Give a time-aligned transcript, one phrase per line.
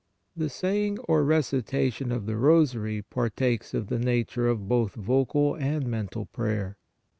[0.35, 5.85] The saying or recitation of the Rosary partakes of the nature of both vocal and
[5.85, 6.79] mental prayer.